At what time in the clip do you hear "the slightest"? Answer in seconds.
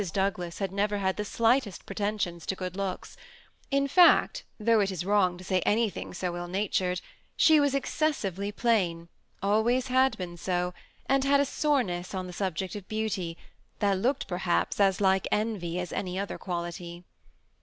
1.15-1.85